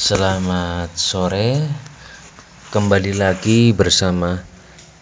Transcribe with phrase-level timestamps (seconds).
[0.00, 1.60] Selamat sore,
[2.72, 4.40] kembali lagi bersama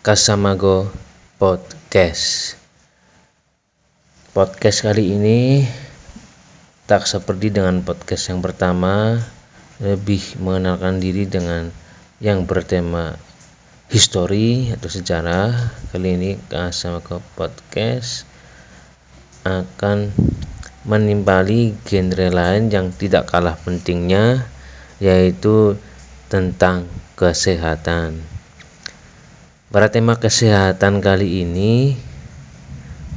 [0.03, 0.91] Kasamago
[1.39, 2.59] Podcast.
[4.35, 5.63] Podcast kali ini
[6.91, 9.23] tak seperti dengan podcast yang pertama,
[9.79, 11.71] lebih mengenalkan diri dengan
[12.19, 13.15] yang bertema
[13.95, 15.55] histori atau sejarah.
[15.95, 18.27] Kali ini Kasamago Podcast
[19.47, 20.11] akan
[20.91, 24.58] menimpali genre lain yang tidak kalah pentingnya
[24.99, 25.79] yaitu
[26.27, 28.23] tentang kesehatan.
[29.69, 31.95] Pada tema kesehatan kali ini,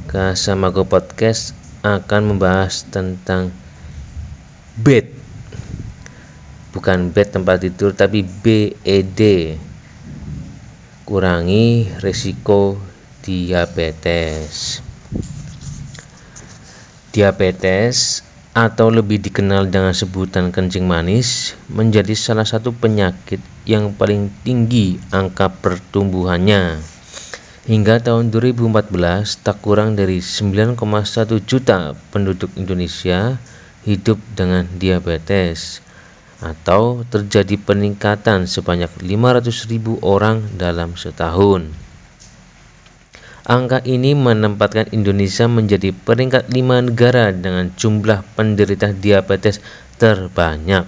[0.06, 3.50] Kasamago Podcast akan membahas tentang
[4.78, 5.10] bed.
[6.76, 9.20] Bukan bed tempat tidur, tapi BED.
[11.08, 12.76] Kurangi risiko
[13.24, 14.80] diabetes.
[17.12, 25.00] Diabetes atau lebih dikenal dengan sebutan kencing manis menjadi salah satu penyakit yang paling tinggi
[25.08, 26.76] angka pertumbuhannya.
[27.62, 30.76] Hingga tahun 2014, tak kurang dari 9,1
[31.48, 33.40] juta penduduk Indonesia
[33.88, 35.80] hidup dengan diabetes
[36.42, 41.91] atau terjadi peningkatan sebanyak 500.000 orang dalam setahun.
[43.42, 49.58] Angka ini menempatkan Indonesia menjadi peringkat lima negara dengan jumlah penderita diabetes
[49.98, 50.86] terbanyak.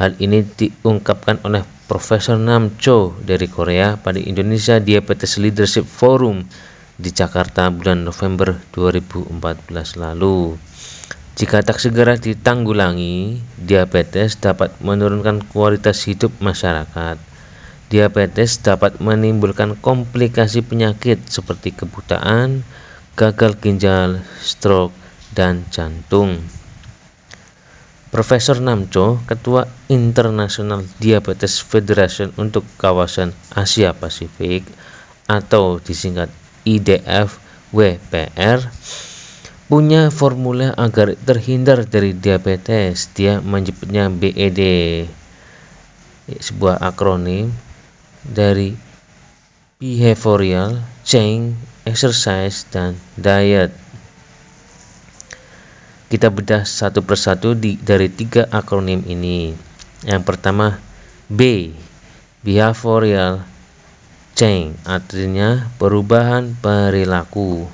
[0.00, 6.48] Hal ini diungkapkan oleh Profesor Nam Cho dari Korea pada Indonesia Diabetes Leadership Forum
[6.96, 10.56] di Jakarta bulan November 2014 lalu.
[11.36, 17.31] Jika tak segera ditanggulangi, diabetes dapat menurunkan kualitas hidup masyarakat
[17.92, 22.64] Diabetes dapat menimbulkan komplikasi penyakit seperti kebutaan,
[23.20, 24.96] gagal ginjal, stroke,
[25.36, 26.40] dan jantung.
[28.08, 34.64] Profesor Namco, Ketua International Diabetes Federation untuk kawasan Asia Pasifik
[35.28, 36.32] atau disingkat
[36.64, 37.36] IDF
[37.76, 38.72] WPR,
[39.68, 43.12] punya formula agar terhindar dari diabetes.
[43.12, 44.60] Dia menyebutnya BED,
[46.40, 47.52] sebuah akronim
[48.22, 48.74] dari
[49.82, 53.74] behavioral change, exercise, dan diet.
[56.06, 59.50] Kita bedah satu persatu di, dari tiga akronim ini.
[60.06, 60.78] Yang pertama,
[61.26, 61.72] B,
[62.46, 63.42] behavioral
[64.38, 67.66] change, artinya perubahan perilaku.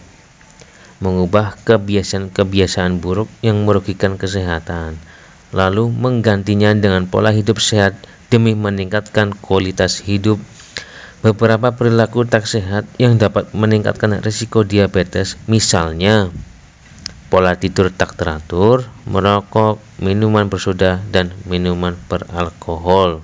[0.98, 4.98] Mengubah kebiasaan-kebiasaan buruk yang merugikan kesehatan,
[5.52, 7.94] lalu menggantinya dengan pola hidup sehat
[8.28, 10.40] demi meningkatkan kualitas hidup.
[11.18, 16.30] Beberapa perilaku tak sehat yang dapat meningkatkan risiko diabetes, misalnya
[17.28, 23.20] pola tidur tak teratur, merokok, minuman bersoda, dan minuman beralkohol.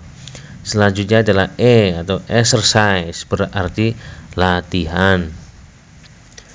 [0.65, 3.97] Selanjutnya adalah E atau exercise, berarti
[4.37, 5.29] latihan.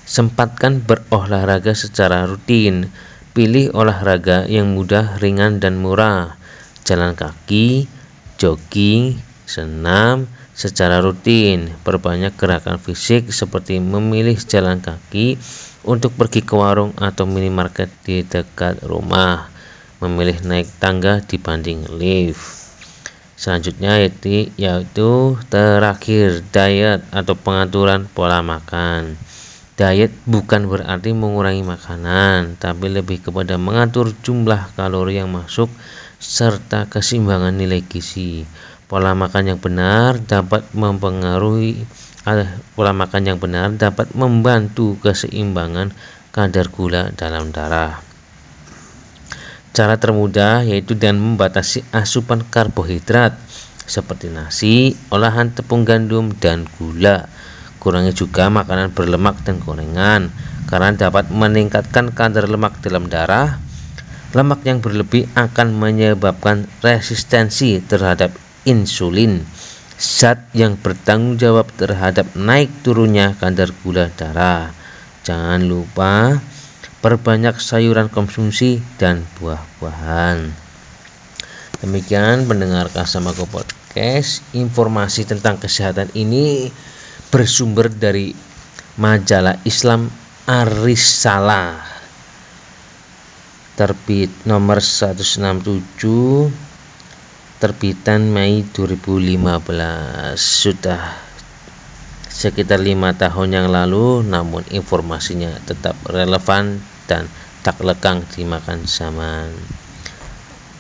[0.10, 2.90] Sempatkan berolahraga secara rutin.
[3.30, 6.34] Pilih olahraga yang mudah, ringan, dan murah.
[6.82, 7.86] Jalan kaki,
[8.40, 15.36] jogging, senam secara rutin, perbanyak gerakan fisik seperti memilih jalan kaki
[15.84, 19.52] untuk pergi ke warung atau minimarket di dekat rumah,
[20.00, 22.60] memilih naik tangga dibanding lift.
[23.40, 24.04] Selanjutnya
[24.60, 29.16] yaitu, terakhir diet atau pengaturan pola makan.
[29.80, 35.72] Diet bukan berarti mengurangi makanan, tapi lebih kepada mengatur jumlah kalori yang masuk
[36.20, 38.44] serta keseimbangan nilai gizi.
[38.92, 41.80] Pola makan yang benar dapat mempengaruhi
[42.28, 45.96] eh, pola makan yang benar dapat membantu keseimbangan
[46.36, 48.04] kadar gula dalam darah.
[49.72, 53.40] Cara termudah yaitu dengan membatasi asupan karbohidrat
[53.88, 57.32] seperti nasi, olahan tepung gandum, dan gula.
[57.80, 60.30] Kurangi juga makanan berlemak dan gorengan
[60.68, 63.58] karena dapat meningkatkan kadar lemak dalam darah
[64.30, 68.30] Lemak yang berlebih akan menyebabkan resistensi terhadap
[68.62, 69.42] insulin,
[69.98, 74.70] zat yang bertanggung jawab terhadap naik turunnya kadar gula darah.
[75.26, 76.38] Jangan lupa
[77.02, 80.54] perbanyak sayuran konsumsi dan buah-buahan.
[81.82, 86.70] Demikian pendengar Kasamago Podcast, informasi tentang kesehatan ini
[87.28, 88.32] bersumber dari
[88.96, 90.08] majalah Islam
[90.48, 92.00] Arisalah
[93.80, 95.40] terbit nomor 167
[97.64, 99.40] terbitan Mei 2015
[100.36, 101.16] sudah
[102.28, 107.28] sekitar lima tahun yang lalu namun informasinya tetap relevan dan
[107.64, 109.52] tak lekang dimakan zaman.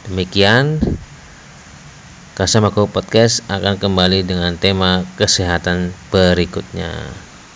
[0.07, 0.80] Demikian
[2.39, 7.27] Kasamako Podcast akan kembali dengan tema kesehatan berikutnya.